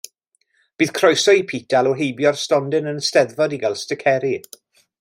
Bydd 0.81 0.93
croeso 0.99 1.35
i 1.39 1.43
Pete 1.51 1.77
alw 1.81 1.91
heibio'r 1.99 2.39
stondin 2.45 2.91
yn 2.93 3.03
y 3.03 3.05
'steddfod 3.09 3.55
i 3.59 3.61
gael 3.67 3.79
sticeri. 3.83 4.33